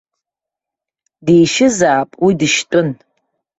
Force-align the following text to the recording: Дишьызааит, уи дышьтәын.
Дишьызааит, 1.25 2.09
уи 2.23 2.33
дышьтәын. 2.39 2.89